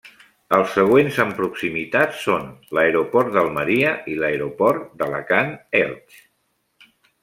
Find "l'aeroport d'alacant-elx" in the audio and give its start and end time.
4.25-6.23